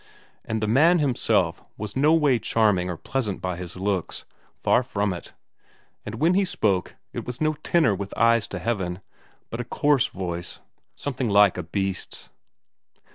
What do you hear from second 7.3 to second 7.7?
no